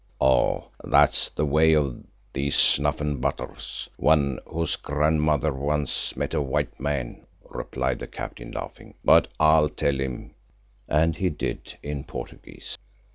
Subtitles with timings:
[0.19, 0.69] "Oh!
[0.83, 2.03] that's the way of
[2.33, 8.07] these 'snuff and butters' one of whose grandmothers once met a white man," replied the
[8.07, 10.33] Captain, laughing, "but I'll tell him,"
[10.87, 12.79] and he did in Portuguese.